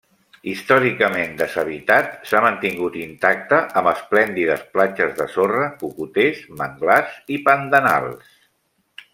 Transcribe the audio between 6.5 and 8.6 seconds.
manglars i pandanals.